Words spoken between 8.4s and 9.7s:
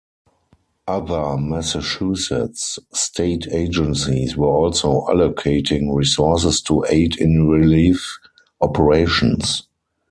operations.